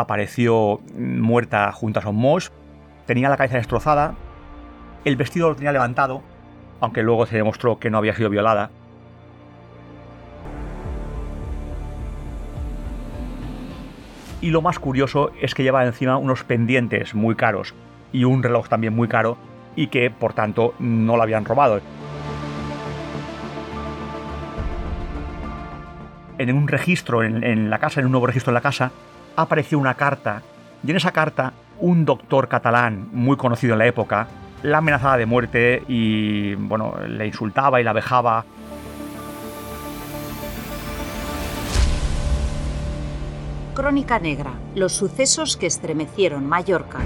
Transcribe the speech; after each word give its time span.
apareció 0.00 0.80
muerta 0.96 1.70
junto 1.72 1.98
a 1.98 2.02
Son 2.02 2.16
Mosh, 2.16 2.48
tenía 3.06 3.28
la 3.28 3.36
cabeza 3.36 3.56
destrozada, 3.56 4.14
el 5.04 5.16
vestido 5.16 5.48
lo 5.48 5.56
tenía 5.56 5.72
levantado, 5.72 6.22
aunque 6.80 7.02
luego 7.02 7.26
se 7.26 7.36
demostró 7.36 7.78
que 7.78 7.90
no 7.90 7.98
había 7.98 8.14
sido 8.14 8.30
violada. 8.30 8.70
Y 14.40 14.50
lo 14.50 14.62
más 14.62 14.78
curioso 14.78 15.32
es 15.40 15.54
que 15.54 15.64
lleva 15.64 15.84
encima 15.84 16.16
unos 16.16 16.44
pendientes 16.44 17.14
muy 17.14 17.34
caros 17.34 17.74
y 18.12 18.24
un 18.24 18.42
reloj 18.42 18.68
también 18.68 18.94
muy 18.94 19.08
caro 19.08 19.36
y 19.74 19.88
que 19.88 20.10
por 20.10 20.32
tanto 20.32 20.74
no 20.78 21.16
lo 21.16 21.22
habían 21.22 21.44
robado. 21.44 21.80
En 26.38 26.54
un 26.54 26.68
registro 26.68 27.24
en, 27.24 27.68
la 27.68 27.78
casa, 27.78 27.98
en 27.98 28.06
un 28.06 28.12
nuevo 28.12 28.28
registro 28.28 28.52
en 28.52 28.54
la 28.54 28.60
casa, 28.60 28.92
apareció 29.38 29.78
una 29.78 29.94
carta 29.94 30.42
y 30.84 30.90
en 30.90 30.96
esa 30.96 31.12
carta 31.12 31.52
un 31.78 32.04
doctor 32.04 32.48
catalán 32.48 33.08
muy 33.12 33.36
conocido 33.36 33.74
en 33.74 33.78
la 33.78 33.86
época 33.86 34.26
la 34.64 34.78
amenazaba 34.78 35.16
de 35.16 35.26
muerte 35.26 35.84
y 35.86 36.56
bueno, 36.56 36.94
le 37.06 37.28
insultaba 37.28 37.80
y 37.80 37.84
la 37.84 37.92
vejaba. 37.92 38.44
Crónica 43.74 44.18
Negra, 44.18 44.54
los 44.74 44.92
sucesos 44.92 45.56
que 45.56 45.66
estremecieron 45.66 46.44
Mallorca. 46.44 46.98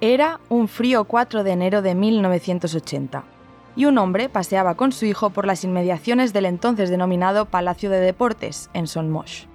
Era 0.00 0.40
un 0.48 0.66
frío 0.66 1.04
4 1.04 1.44
de 1.44 1.52
enero 1.52 1.82
de 1.82 1.94
1980 1.94 3.35
y 3.76 3.84
un 3.84 3.98
hombre 3.98 4.30
paseaba 4.30 4.74
con 4.74 4.90
su 4.90 5.04
hijo 5.04 5.30
por 5.30 5.46
las 5.46 5.62
inmediaciones 5.62 6.32
del 6.32 6.46
entonces 6.46 6.88
denominado 6.88 7.44
Palacio 7.44 7.90
de 7.90 8.00
Deportes, 8.00 8.70
en 8.72 8.86
Son 8.86 9.10
Moix. 9.10 9.46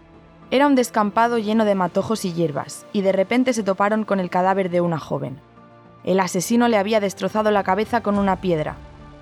Era 0.51 0.67
un 0.67 0.75
descampado 0.75 1.39
lleno 1.39 1.65
de 1.65 1.75
matojos 1.75 2.23
y 2.23 2.33
hierbas, 2.33 2.85
y 2.93 3.01
de 3.01 3.11
repente 3.11 3.51
se 3.53 3.63
toparon 3.63 4.05
con 4.05 4.19
el 4.19 4.29
cadáver 4.29 4.69
de 4.69 4.79
una 4.79 4.99
joven. 4.99 5.39
El 6.03 6.19
asesino 6.19 6.67
le 6.67 6.77
había 6.77 6.99
destrozado 6.99 7.49
la 7.51 7.63
cabeza 7.63 8.01
con 8.01 8.19
una 8.19 8.41
piedra. 8.41 8.75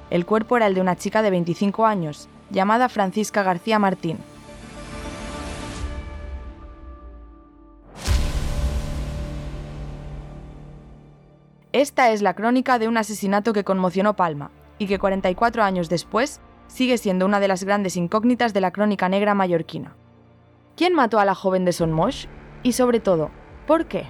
El 0.09 0.25
cuerpo 0.25 0.57
era 0.57 0.67
el 0.67 0.75
de 0.75 0.81
una 0.81 0.97
chica 0.97 1.21
de 1.21 1.29
25 1.29 1.85
años, 1.85 2.27
llamada 2.49 2.89
Francisca 2.89 3.41
García 3.41 3.79
Martín. 3.79 4.17
Esta 11.71 12.11
es 12.11 12.21
la 12.21 12.33
crónica 12.33 12.79
de 12.79 12.87
un 12.87 12.97
asesinato 12.97 13.53
que 13.53 13.63
conmocionó 13.63 14.15
Palma 14.15 14.49
y 14.79 14.87
que 14.87 14.97
44 14.97 15.61
años 15.61 15.89
después 15.89 16.41
sigue 16.67 16.97
siendo 16.97 17.25
una 17.25 17.39
de 17.39 17.47
las 17.47 17.63
grandes 17.63 17.97
incógnitas 17.97 18.53
de 18.53 18.61
la 18.61 18.71
crónica 18.71 19.09
negra 19.09 19.35
mallorquina. 19.35 19.95
¿Quién 20.75 20.95
mató 20.95 21.19
a 21.19 21.25
la 21.25 21.35
joven 21.35 21.65
de 21.65 21.73
Son? 21.73 21.95
Y 22.63 22.71
sobre 22.71 22.99
todo, 22.99 23.29
¿por 23.67 23.85
qué? 23.85 24.07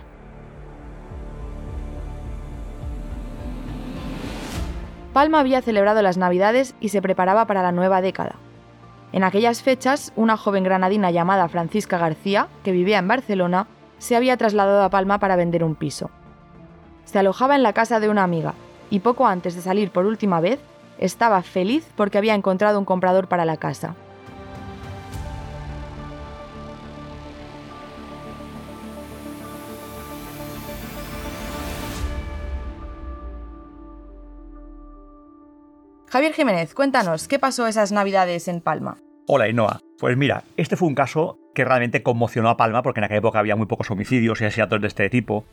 Palma 5.13 5.39
había 5.39 5.61
celebrado 5.61 6.01
las 6.03 6.17
Navidades 6.17 6.75
y 6.79 6.89
se 6.89 7.01
preparaba 7.01 7.45
para 7.45 7.63
la 7.63 7.71
nueva 7.71 8.01
década. 8.01 8.35
En 9.11 9.23
aquellas 9.23 9.63
fechas, 9.63 10.13
una 10.15 10.37
joven 10.37 10.63
granadina 10.63 11.09
llamada 11.09 11.49
Francisca 11.49 11.97
García, 11.97 12.47
que 12.63 12.71
vivía 12.71 12.99
en 12.99 13.07
Barcelona, 13.07 13.65
se 13.97 14.15
había 14.15 14.37
trasladado 14.37 14.83
a 14.83 14.89
Palma 14.91 15.19
para 15.19 15.35
vender 15.35 15.63
un 15.63 15.73
piso. 15.73 16.11
Se 17.05 17.17
alojaba 17.17 17.55
en 17.55 17.63
la 17.63 17.73
casa 17.73 17.99
de 17.99 18.09
una 18.09 18.23
amiga 18.23 18.53
y 18.89 18.99
poco 18.99 19.27
antes 19.27 19.55
de 19.55 19.61
salir 19.61 19.91
por 19.91 20.05
última 20.05 20.39
vez, 20.39 20.59
estaba 20.97 21.41
feliz 21.41 21.87
porque 21.95 22.17
había 22.17 22.35
encontrado 22.35 22.79
un 22.79 22.85
comprador 22.85 23.27
para 23.27 23.45
la 23.45 23.57
casa. 23.57 23.95
Javier 36.11 36.33
Jiménez, 36.33 36.73
cuéntanos, 36.73 37.27
¿qué 37.27 37.37
pasó 37.37 37.67
esas 37.67 37.91
navidades 37.91 38.47
en 38.47 38.61
Palma? 38.61 38.97
Hola, 39.27 39.47
Inoa. 39.47 39.79
Pues 39.99 40.17
mira, 40.17 40.43
este 40.57 40.75
fue 40.75 40.87
un 40.87 40.95
caso 40.95 41.37
que 41.53 41.63
realmente 41.63 42.01
conmocionó 42.01 42.49
a 42.49 42.57
Palma 42.57 42.81
porque 42.81 42.99
en 42.99 43.03
aquella 43.03 43.19
época 43.19 43.37
había 43.37 43.55
muy 43.55 43.67
pocos 43.67 43.91
homicidios 43.91 44.41
y 44.41 44.45
asesinatos 44.45 44.81
de 44.81 44.87
este 44.87 45.07
tipo 45.11 45.45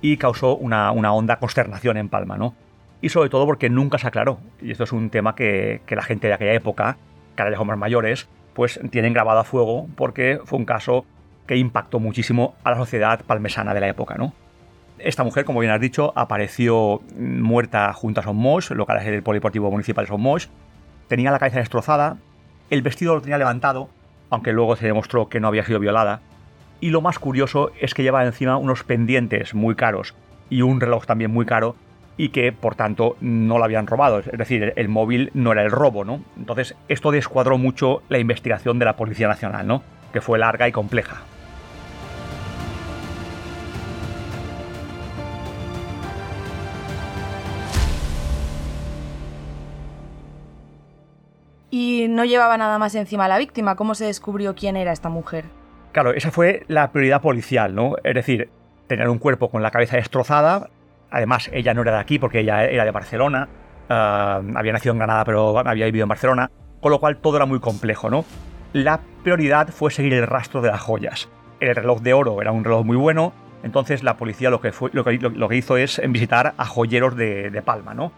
y 0.00 0.16
causó 0.16 0.56
una, 0.56 0.92
una 0.92 1.12
honda 1.12 1.40
consternación 1.40 1.96
en 1.96 2.08
Palma, 2.08 2.36
¿no? 2.36 2.54
Y 3.00 3.10
sobre 3.10 3.28
todo 3.28 3.46
porque 3.46 3.68
nunca 3.68 3.98
se 3.98 4.06
aclaró. 4.06 4.38
Y 4.60 4.70
esto 4.70 4.84
es 4.84 4.92
un 4.92 5.10
tema 5.10 5.34
que, 5.34 5.82
que 5.86 5.96
la 5.96 6.02
gente 6.02 6.28
de 6.28 6.34
aquella 6.34 6.54
época, 6.54 6.96
cada 7.34 7.50
vez 7.50 7.58
más 7.58 7.78
mayores, 7.78 8.28
pues 8.54 8.80
tienen 8.90 9.12
grabado 9.12 9.40
a 9.40 9.44
fuego 9.44 9.88
porque 9.96 10.40
fue 10.44 10.58
un 10.58 10.64
caso 10.64 11.04
que 11.46 11.56
impactó 11.56 12.00
muchísimo 12.00 12.54
a 12.64 12.70
la 12.70 12.76
sociedad 12.76 13.24
palmesana 13.24 13.74
de 13.74 13.80
la 13.80 13.88
época, 13.88 14.14
¿no? 14.16 14.32
Esta 14.98 15.24
mujer, 15.24 15.44
como 15.44 15.60
bien 15.60 15.72
has 15.72 15.80
dicho, 15.80 16.12
apareció 16.16 17.02
muerta 17.18 17.92
junto 17.92 18.20
a 18.20 18.22
Son 18.22 18.36
Moix, 18.36 18.70
locales 18.70 19.04
del 19.04 19.22
Polideportivo 19.22 19.70
Municipal 19.70 20.06
de 20.06 20.08
Son. 20.08 20.50
Tenía 21.08 21.30
la 21.30 21.38
cabeza 21.38 21.58
destrozada, 21.58 22.16
el 22.70 22.80
vestido 22.80 23.14
lo 23.14 23.20
tenía 23.20 23.36
levantado, 23.36 23.90
aunque 24.30 24.52
luego 24.52 24.76
se 24.76 24.86
demostró 24.86 25.28
que 25.28 25.40
no 25.40 25.48
había 25.48 25.64
sido 25.64 25.80
violada. 25.80 26.20
Y 26.80 26.90
lo 26.90 27.00
más 27.00 27.18
curioso 27.18 27.72
es 27.80 27.92
que 27.92 28.02
llevaba 28.02 28.24
encima 28.24 28.56
unos 28.56 28.84
pendientes 28.84 29.54
muy 29.54 29.74
caros 29.74 30.14
y 30.48 30.62
un 30.62 30.80
reloj 30.80 31.06
también 31.06 31.30
muy 31.30 31.44
caro 31.44 31.76
y 32.16 32.28
que 32.30 32.52
por 32.52 32.74
tanto 32.74 33.16
no 33.20 33.58
lo 33.58 33.64
habían 33.64 33.86
robado, 33.86 34.20
es 34.20 34.26
decir, 34.38 34.72
el 34.76 34.88
móvil 34.88 35.30
no 35.34 35.52
era 35.52 35.62
el 35.62 35.70
robo, 35.70 36.04
¿no? 36.04 36.20
Entonces 36.36 36.76
esto 36.88 37.10
descuadró 37.10 37.58
mucho 37.58 38.02
la 38.08 38.18
investigación 38.18 38.78
de 38.78 38.84
la 38.84 38.96
Policía 38.96 39.28
Nacional, 39.28 39.66
¿no? 39.66 39.82
Que 40.12 40.20
fue 40.20 40.38
larga 40.38 40.68
y 40.68 40.72
compleja. 40.72 41.24
y 51.76 52.06
no 52.06 52.24
llevaba 52.24 52.56
nada 52.56 52.78
más 52.78 52.94
encima 52.94 53.24
a 53.24 53.28
la 53.28 53.36
víctima. 53.36 53.74
¿Cómo 53.74 53.96
se 53.96 54.04
descubrió 54.04 54.54
quién 54.54 54.76
era 54.76 54.92
esta 54.92 55.08
mujer? 55.08 55.46
Claro, 55.90 56.14
esa 56.14 56.30
fue 56.30 56.62
la 56.68 56.92
prioridad 56.92 57.20
policial, 57.20 57.74
¿no? 57.74 57.96
Es 58.04 58.14
decir, 58.14 58.48
tener 58.86 59.08
un 59.08 59.18
cuerpo 59.18 59.50
con 59.50 59.60
la 59.60 59.72
cabeza 59.72 59.96
destrozada. 59.96 60.70
Además, 61.14 61.48
ella 61.52 61.72
no 61.74 61.82
era 61.82 61.92
de 61.92 61.98
aquí 61.98 62.18
porque 62.18 62.40
ella 62.40 62.64
era 62.64 62.84
de 62.84 62.90
Barcelona. 62.90 63.48
Ah, 63.88 64.42
había 64.56 64.72
nacido 64.72 64.94
en 64.94 64.98
Granada, 64.98 65.24
pero 65.24 65.56
había 65.56 65.84
vivido 65.86 66.02
en 66.02 66.08
Barcelona. 66.08 66.50
Con 66.80 66.90
lo 66.90 66.98
cual 66.98 67.18
todo 67.18 67.36
era 67.36 67.46
muy 67.46 67.60
complejo, 67.60 68.10
¿no? 68.10 68.24
La 68.72 69.00
prioridad 69.22 69.68
fue 69.68 69.92
seguir 69.92 70.12
el 70.14 70.26
rastro 70.26 70.60
de 70.60 70.70
las 70.70 70.80
joyas. 70.80 71.28
El 71.60 71.76
reloj 71.76 72.00
de 72.00 72.14
oro 72.14 72.42
era 72.42 72.50
un 72.50 72.64
reloj 72.64 72.84
muy 72.84 72.96
bueno. 72.96 73.32
Entonces 73.62 74.02
la 74.02 74.16
policía 74.16 74.50
lo 74.50 74.60
que, 74.60 74.72
hizo 75.56 75.76
es 75.76 76.02
visitar 76.08 76.54
a 76.58 76.64
joyeros 76.64 77.14
de, 77.14 77.48
de 77.50 77.62
Palma, 77.62 77.94
¿no? 77.94 78.10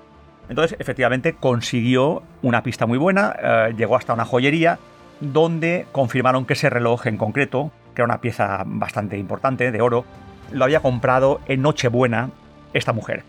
Entonces, 0.49 0.77
efectivamente, 0.81 1.34
consiguió 1.34 2.23
una 2.41 2.63
pista 2.63 2.87
muy 2.87 2.97
buena, 2.97 3.37
eh, 3.39 3.75
llegó 3.77 3.97
hasta 3.97 4.15
una 4.15 4.25
joyería 4.25 4.78
donde 5.21 5.87
confirmaron 5.93 6.47
que 6.47 6.55
ese 6.55 6.71
reloj 6.71 7.07
en 7.07 7.19
concreto, 7.19 7.73
que 7.95 8.01
era 8.01 8.07
una 8.07 8.23
pieza 8.23 8.63
bastante 8.65 9.19
importante 9.19 9.71
de 9.71 9.83
oro, 9.83 10.07
lo 10.51 10.65
había 10.65 10.81
comprado 10.81 11.41
en 11.47 11.61
Nochebuena 11.61 12.31
esta 12.72 12.93
mujer. 12.93 13.25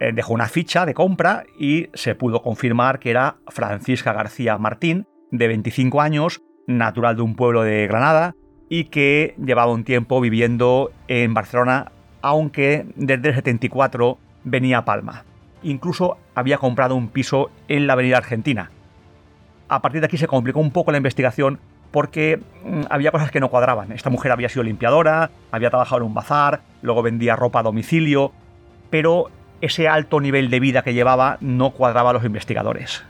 Eh, 0.00 0.12
dejó 0.12 0.32
una 0.32 0.46
ficha 0.46 0.86
de 0.86 0.94
compra 0.94 1.44
y 1.58 1.88
se 1.94 2.14
pudo 2.14 2.40
confirmar 2.42 3.00
que 3.00 3.10
era 3.10 3.36
Francisca 3.48 4.12
García 4.12 4.56
Martín, 4.58 5.06
de 5.30 5.48
25 5.48 6.00
años, 6.00 6.40
natural 6.66 7.16
de 7.16 7.22
un 7.22 7.34
pueblo 7.34 7.62
de 7.62 7.86
Granada, 7.88 8.34
y 8.68 8.84
que 8.84 9.34
llevaba 9.44 9.72
un 9.72 9.84
tiempo 9.84 10.20
viviendo 10.20 10.92
en 11.08 11.34
Barcelona, 11.34 11.90
aunque 12.22 12.86
desde 12.94 13.28
el 13.28 13.34
74 13.34 14.18
venía 14.44 14.78
a 14.78 14.84
Palma. 14.84 15.24
Incluso 15.62 16.16
había 16.34 16.58
comprado 16.58 16.94
un 16.94 17.08
piso 17.08 17.50
en 17.66 17.86
la 17.86 17.94
Avenida 17.94 18.18
Argentina. 18.18 18.70
A 19.68 19.80
partir 19.82 20.00
de 20.00 20.06
aquí 20.06 20.16
se 20.16 20.26
complicó 20.26 20.60
un 20.60 20.70
poco 20.70 20.90
la 20.90 20.98
investigación 20.98 21.58
porque 21.90 22.40
mm, 22.64 22.82
había 22.90 23.10
cosas 23.10 23.30
que 23.30 23.40
no 23.40 23.48
cuadraban. 23.48 23.92
Esta 23.92 24.10
mujer 24.10 24.32
había 24.32 24.48
sido 24.48 24.62
limpiadora, 24.62 25.30
había 25.50 25.70
trabajado 25.70 25.98
en 25.98 26.06
un 26.06 26.14
bazar, 26.14 26.60
luego 26.82 27.02
vendía 27.02 27.36
ropa 27.36 27.60
a 27.60 27.62
domicilio, 27.62 28.32
pero 28.90 29.30
ese 29.60 29.88
alto 29.88 30.20
nivel 30.20 30.50
de 30.50 30.60
vida 30.60 30.82
que 30.82 30.94
llevaba 30.94 31.38
no 31.40 31.70
cuadraba 31.70 32.10
a 32.10 32.12
los 32.12 32.24
investigadores. 32.24 33.02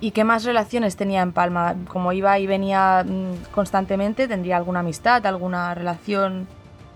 ¿Y 0.00 0.12
qué 0.12 0.24
más 0.24 0.44
relaciones 0.44 0.96
tenía 0.96 1.20
en 1.20 1.32
Palma? 1.32 1.74
Como 1.88 2.12
iba 2.12 2.38
y 2.38 2.46
venía 2.46 3.04
mm, 3.06 3.52
constantemente, 3.52 4.28
¿tendría 4.28 4.56
alguna 4.56 4.80
amistad, 4.80 5.24
alguna 5.26 5.74
relación? 5.74 6.46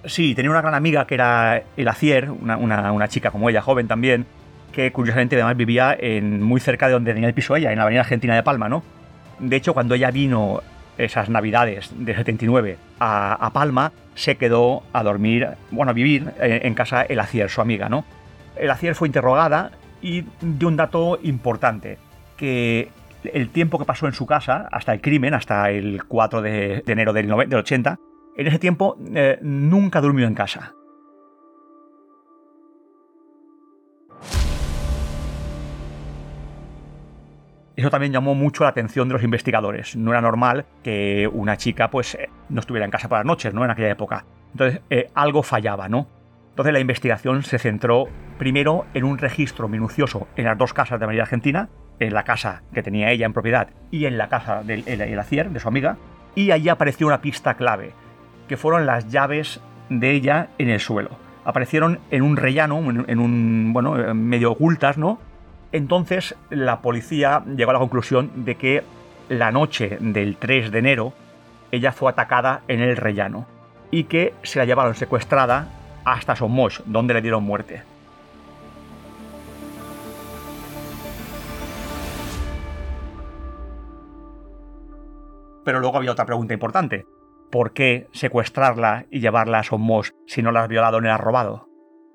Sí, 0.06 0.34
tenía 0.34 0.50
una 0.50 0.62
gran 0.62 0.74
amiga 0.74 1.06
que 1.06 1.14
era 1.14 1.62
el 1.76 1.88
Acier, 1.88 2.30
una, 2.30 3.08
chica 3.08 3.30
como 3.30 3.48
ella, 3.48 3.60
joven 3.60 3.88
también, 3.88 4.26
que 4.74 4.90
curiosamente 4.92 5.36
además 5.36 5.56
vivía 5.56 5.96
en, 5.98 6.42
muy 6.42 6.60
cerca 6.60 6.86
de 6.86 6.94
donde 6.94 7.14
tenía 7.14 7.28
el 7.28 7.34
piso 7.34 7.54
ella, 7.56 7.70
en 7.70 7.78
la 7.78 7.84
avenida 7.84 8.00
Argentina 8.00 8.34
de 8.34 8.42
Palma, 8.42 8.68
¿no? 8.68 8.82
De 9.38 9.56
hecho, 9.56 9.72
cuando 9.72 9.94
ella 9.94 10.10
vino 10.10 10.62
esas 10.98 11.28
navidades 11.28 11.90
de 11.96 12.14
79 12.14 12.76
a, 13.00 13.50
Palma, 13.52 13.92
se 14.14 14.36
quedó 14.36 14.82
a 14.92 15.02
dormir, 15.02 15.48
bueno, 15.70 15.90
a 15.90 15.92
vivir 15.92 16.32
en 16.40 16.74
casa 16.74 17.02
el 17.02 17.18
Acier, 17.18 17.50
su 17.50 17.60
amiga, 17.60 17.88
¿no? 17.88 18.04
El 18.56 18.70
Acier 18.70 18.94
fue 18.94 19.08
interrogada 19.08 19.72
y 20.02 20.24
dio 20.40 20.68
un 20.68 20.76
dato 20.76 21.18
importante, 21.22 21.98
que 22.36 22.90
el 23.32 23.48
tiempo 23.50 23.78
que 23.78 23.84
pasó 23.84 24.06
en 24.06 24.12
su 24.12 24.26
casa, 24.26 24.68
hasta 24.70 24.92
el 24.92 25.00
crimen, 25.00 25.34
hasta 25.34 25.70
el 25.70 26.04
4 26.04 26.42
de, 26.42 26.82
enero 26.86 27.12
del, 27.12 27.32
80, 27.32 27.98
en 28.36 28.46
ese 28.46 28.58
tiempo 28.58 28.96
eh, 29.14 29.38
nunca 29.42 30.00
durmió 30.00 30.26
en 30.26 30.34
casa. 30.34 30.74
Eso 37.76 37.90
también 37.90 38.12
llamó 38.12 38.34
mucho 38.34 38.62
la 38.62 38.70
atención 38.70 39.08
de 39.08 39.14
los 39.14 39.22
investigadores. 39.24 39.96
No 39.96 40.12
era 40.12 40.20
normal 40.20 40.64
que 40.82 41.28
una 41.32 41.56
chica 41.56 41.90
pues 41.90 42.14
eh, 42.14 42.28
no 42.48 42.60
estuviera 42.60 42.84
en 42.84 42.90
casa 42.90 43.08
por 43.08 43.18
las 43.18 43.26
noches, 43.26 43.52
¿no? 43.52 43.64
En 43.64 43.70
aquella 43.70 43.90
época. 43.90 44.24
Entonces, 44.52 44.80
eh, 44.90 45.10
algo 45.14 45.42
fallaba, 45.42 45.88
¿no? 45.88 46.06
Entonces 46.50 46.72
la 46.72 46.78
investigación 46.78 47.42
se 47.42 47.58
centró 47.58 48.06
primero 48.38 48.86
en 48.94 49.02
un 49.02 49.18
registro 49.18 49.66
minucioso 49.66 50.28
en 50.36 50.44
las 50.44 50.56
dos 50.56 50.72
casas 50.72 51.00
de 51.00 51.06
María 51.06 51.22
Argentina, 51.22 51.68
en 51.98 52.14
la 52.14 52.22
casa 52.22 52.62
que 52.72 52.82
tenía 52.82 53.10
ella 53.10 53.26
en 53.26 53.32
propiedad 53.32 53.70
y 53.90 54.04
en 54.06 54.16
la 54.18 54.28
casa 54.28 54.62
del 54.62 54.84
el, 54.86 55.18
Acier, 55.18 55.50
de 55.50 55.58
su 55.58 55.66
amiga, 55.66 55.96
y 56.36 56.52
allí 56.52 56.68
apareció 56.68 57.08
una 57.08 57.20
pista 57.20 57.54
clave, 57.54 57.92
que 58.46 58.56
fueron 58.56 58.86
las 58.86 59.08
llaves 59.08 59.60
de 59.88 60.12
ella 60.12 60.50
en 60.58 60.68
el 60.68 60.78
suelo. 60.78 61.10
Aparecieron 61.44 61.98
en 62.12 62.22
un 62.22 62.36
rellano, 62.36 62.78
en 62.78 63.18
un, 63.18 63.72
bueno, 63.72 64.14
medio 64.14 64.52
ocultas, 64.52 64.96
¿no? 64.96 65.18
Entonces 65.74 66.36
la 66.50 66.82
policía 66.82 67.42
llegó 67.56 67.70
a 67.70 67.72
la 67.72 67.80
conclusión 67.80 68.44
de 68.44 68.54
que 68.54 68.84
la 69.28 69.50
noche 69.50 69.98
del 70.00 70.36
3 70.36 70.70
de 70.70 70.78
enero 70.78 71.12
ella 71.72 71.90
fue 71.90 72.12
atacada 72.12 72.62
en 72.68 72.80
el 72.80 72.96
rellano 72.96 73.44
y 73.90 74.04
que 74.04 74.34
se 74.44 74.60
la 74.60 74.66
llevaron 74.66 74.94
secuestrada 74.94 75.66
hasta 76.04 76.36
Somos, 76.36 76.80
donde 76.86 77.14
le 77.14 77.22
dieron 77.22 77.42
muerte. 77.42 77.82
Pero 85.64 85.80
luego 85.80 85.96
había 85.96 86.12
otra 86.12 86.24
pregunta 86.24 86.54
importante. 86.54 87.04
¿Por 87.50 87.72
qué 87.72 88.06
secuestrarla 88.12 89.06
y 89.10 89.18
llevarla 89.18 89.58
a 89.58 89.64
Somos 89.64 90.14
si 90.28 90.40
no 90.40 90.52
la 90.52 90.62
has 90.62 90.68
violado 90.68 91.00
ni 91.00 91.08
la 91.08 91.16
has 91.16 91.20
robado? 91.20 91.73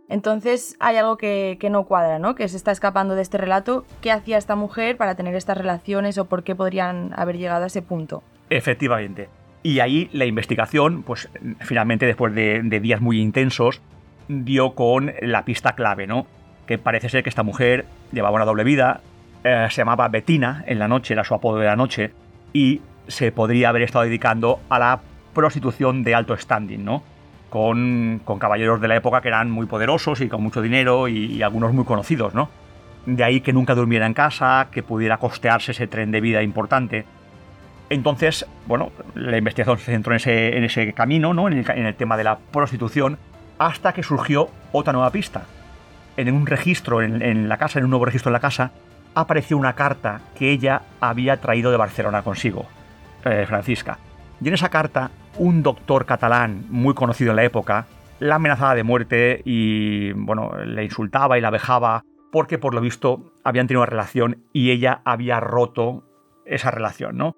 Entonces 0.09 0.75
hay 0.79 0.97
algo 0.97 1.17
que, 1.17 1.57
no 1.69 1.83
cuadra, 1.83 2.17
¿no? 2.17 2.33
Que 2.33 2.47
se 2.49 2.57
está 2.57 2.71
escapando 2.71 3.15
de 3.15 3.21
este 3.21 3.37
relato. 3.37 3.85
¿Qué 4.01 4.11
hacía 4.11 4.37
esta 4.37 4.55
mujer 4.55 4.97
para 4.97 5.15
tener 5.15 5.35
estas 5.35 5.57
relaciones 5.57 6.17
o 6.17 6.25
por 6.25 6.43
qué 6.43 6.55
podrían 6.55 7.13
haber 7.15 7.37
llegado 7.37 7.63
a 7.63 7.67
ese 7.67 7.83
punto? 7.83 8.23
Efectivamente. 8.49 9.29
Y 9.61 9.81
ahí 9.81 10.09
la 10.11 10.25
investigación, 10.25 11.03
pues 11.03 11.29
finalmente 11.59 12.07
después 12.07 12.33
de, 12.33 12.61
días 12.81 13.01
muy 13.01 13.21
intensos, 13.21 13.81
dio 14.27 14.73
con 14.73 15.13
la 15.21 15.45
pista 15.45 15.73
clave, 15.73 16.07
¿no? 16.07 16.25
Que 16.65 16.79
parece 16.79 17.09
ser 17.09 17.23
que 17.23 17.29
esta 17.29 17.43
mujer 17.43 17.85
llevaba 18.11 18.35
una 18.35 18.45
doble 18.45 18.63
vida, 18.63 19.01
eh, 19.43 19.67
se 19.69 19.77
llamaba 19.81 20.07
Bettina 20.07 20.63
en 20.65 20.79
la 20.79 20.87
noche, 20.87 21.13
era 21.13 21.23
su 21.23 21.35
apodo 21.35 21.59
de 21.59 21.65
la 21.65 21.75
noche, 21.75 22.11
y 22.51 22.81
se 23.07 23.31
podría 23.31 23.69
haber 23.69 23.83
estado 23.83 24.05
dedicando 24.05 24.59
a 24.69 24.79
la 24.79 25.01
prostitución 25.33 26.03
de 26.03 26.15
alto 26.15 26.35
standing, 26.35 26.83
¿no? 26.83 27.03
Con, 27.49 28.21
caballeros 28.39 28.79
de 28.81 28.87
la 28.87 28.95
época 28.95 29.21
que 29.21 29.27
eran 29.27 29.49
muy 29.49 29.65
poderosos 29.65 30.21
y 30.21 30.29
con 30.29 30.41
mucho 30.41 30.61
dinero 30.61 31.07
y, 31.07 31.41
algunos 31.41 31.73
muy 31.73 31.85
conocidos, 31.85 32.33
¿no? 32.33 32.49
De 33.05 33.23
ahí 33.23 33.41
que 33.41 33.53
nunca 33.53 33.75
durmiera 33.75 34.05
en 34.05 34.13
casa, 34.13 34.67
que 34.71 34.83
pudiera 34.83 35.17
costearse 35.17 35.71
ese 35.71 35.87
tren 35.87 36.11
de 36.11 36.21
vida 36.21 36.43
importante. 36.43 37.05
Entonces, 37.89 38.45
bueno, 38.67 38.91
la 39.15 39.37
investigación 39.37 39.79
se 39.79 39.91
centró 39.91 40.13
en 40.13 40.63
ese, 40.63 40.93
camino, 40.93 41.33
¿no? 41.33 41.47
En 41.47 41.65
el, 41.67 41.95
tema 41.95 42.17
de 42.17 42.23
la 42.23 42.37
prostitución, 42.37 43.17
hasta 43.57 43.93
que 43.93 44.03
surgió 44.03 44.49
otra 44.71 44.93
nueva 44.93 45.09
pista. 45.11 45.43
En 46.17 46.31
un 46.33 46.45
registro 46.45 47.01
en, 47.01 47.49
la 47.49 47.57
casa, 47.57 47.79
en 47.79 47.85
un 47.85 47.91
nuevo 47.91 48.05
registro 48.05 48.29
en 48.29 48.33
la 48.33 48.39
casa, 48.39 48.71
apareció 49.15 49.57
una 49.57 49.73
carta 49.73 50.21
que 50.37 50.51
ella 50.51 50.83
había 50.99 51.37
traído 51.37 51.71
de 51.71 51.77
Barcelona 51.77 52.21
consigo, 52.21 52.67
eh, 53.25 53.45
Francisca. 53.47 53.97
Y 54.41 54.47
en 54.47 54.53
esa 54.53 54.69
carta 54.69 55.11
un 55.37 55.63
doctor 55.63 56.05
catalán 56.05 56.65
muy 56.69 56.93
conocido 56.93 57.31
en 57.31 57.37
la 57.37 57.43
época 57.43 57.87
la 58.19 58.35
amenazaba 58.35 58.75
de 58.75 58.83
muerte 58.83 59.41
y, 59.45 60.11
bueno, 60.11 60.51
le 60.65 60.83
insultaba 60.83 61.37
y 61.37 61.41
la 61.41 61.49
vejaba 61.49 62.03
porque 62.31 62.57
por 62.57 62.73
lo 62.73 62.81
visto 62.81 63.33
habían 63.43 63.67
tenido 63.67 63.81
una 63.81 63.89
relación 63.89 64.43
y 64.53 64.71
ella 64.71 65.01
había 65.05 65.39
roto 65.39 66.03
esa 66.45 66.71
relación, 66.71 67.17
¿no? 67.17 67.35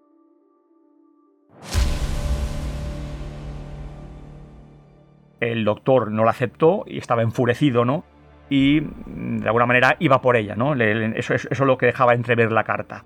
El 5.40 5.66
doctor 5.66 6.12
no 6.12 6.24
la 6.24 6.32
aceptó 6.32 6.84
y 6.86 6.98
estaba 6.98 7.24
enfurecido, 7.24 7.84
¿no? 7.84 8.04
Y 8.50 8.82
de 8.82 9.46
alguna 9.46 9.66
manera 9.66 9.96
iba 10.00 10.22
por 10.22 10.36
ella, 10.36 10.56
¿no? 10.56 10.74
Eso 10.76 11.34
es 11.34 11.60
lo 11.60 11.78
que 11.78 11.88
dejaba 11.88 12.14
entrever 12.14 12.52
la 12.52 12.64
carta. 12.64 13.06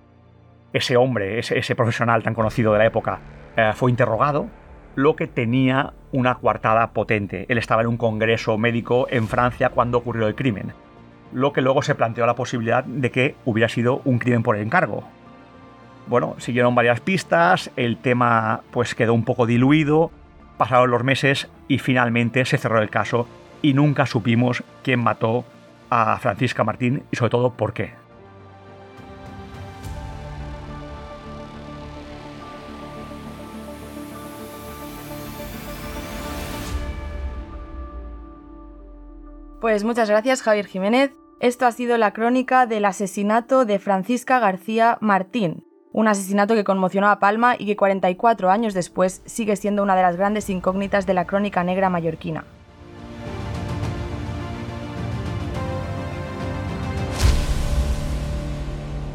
Ese 0.73 0.97
hombre, 0.97 1.39
ese, 1.39 1.75
profesional 1.75 2.23
tan 2.23 2.33
conocido 2.33 2.73
de 2.73 2.79
la 2.79 2.85
época, 2.85 3.19
eh, 3.55 3.71
fue 3.73 3.91
interrogado 3.91 4.47
lo 4.95 5.15
que 5.15 5.27
tenía 5.27 5.93
una 6.11 6.35
coartada 6.35 6.91
potente. 6.91 7.45
Él 7.49 7.57
estaba 7.57 7.81
en 7.81 7.87
un 7.87 7.97
congreso 7.97 8.57
médico 8.57 9.07
en 9.09 9.27
Francia 9.27 9.69
cuando 9.69 9.97
ocurrió 9.97 10.27
el 10.27 10.35
crimen, 10.35 10.73
lo 11.33 11.53
que 11.53 11.61
luego 11.61 11.81
se 11.81 11.95
planteó 11.95 12.25
la 12.25 12.35
posibilidad 12.35 12.83
de 12.83 13.11
que 13.11 13.35
hubiera 13.45 13.69
sido 13.69 14.01
un 14.05 14.19
crimen 14.19 14.43
por 14.43 14.57
encargo. 14.57 15.03
Bueno, 16.07 16.35
siguieron 16.37 16.75
varias 16.75 17.01
pistas, 17.01 17.71
el 17.75 17.97
tema 17.97 18.61
pues 18.71 18.95
quedó 18.95 19.13
un 19.13 19.25
poco 19.25 19.45
diluido, 19.45 20.11
pasaron 20.57 20.91
los 20.91 21.03
meses 21.03 21.49
y 21.67 21.79
finalmente 21.79 22.45
se 22.45 22.57
cerró 22.57 22.81
el 22.81 22.89
caso 22.89 23.27
y 23.61 23.73
nunca 23.73 24.05
supimos 24.05 24.63
quién 24.83 24.99
mató 25.01 25.43
a 25.89 26.17
Francisca 26.19 26.63
Martín 26.63 27.03
y 27.11 27.15
sobre 27.15 27.31
todo 27.31 27.51
por 27.51 27.73
qué. 27.73 28.04
Pues 39.61 39.83
muchas 39.83 40.09
gracias 40.09 40.41
Javier 40.41 40.67
Jiménez. 40.67 41.11
Esto 41.39 41.65
ha 41.65 41.71
sido 41.71 41.97
la 41.97 42.11
crónica 42.11 42.65
del 42.65 42.85
asesinato 42.85 43.65
de 43.65 43.79
Francisca 43.79 44.39
García 44.39 44.97
Martín, 45.01 45.65
un 45.93 46.07
asesinato 46.07 46.55
que 46.55 46.63
conmocionó 46.63 47.07
a 47.07 47.19
Palma 47.19 47.55
y 47.57 47.65
que 47.65 47.77
44 47.77 48.51
años 48.51 48.73
después 48.73 49.21
sigue 49.25 49.55
siendo 49.55 49.81
una 49.81 49.95
de 49.95 50.01
las 50.01 50.17
grandes 50.17 50.49
incógnitas 50.49 51.05
de 51.05 51.13
la 51.13 51.25
crónica 51.25 51.63
negra 51.63 51.89
mallorquina. 51.89 52.45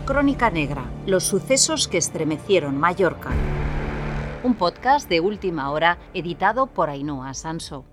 Crónica 0.07 0.51
Negra, 0.51 0.91
los 1.07 1.23
sucesos 1.25 1.87
que 1.87 1.99
estremecieron 1.99 2.77
Mallorca. 2.77 3.31
Un 4.43 4.55
podcast 4.55 5.09
de 5.09 5.21
última 5.21 5.71
hora 5.71 5.99
editado 6.15 6.67
por 6.67 6.91
Ainhoa 6.91 7.33
Sanso. 7.35 7.85